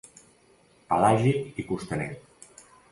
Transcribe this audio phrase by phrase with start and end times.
[0.93, 2.13] Pelàgic i costaner.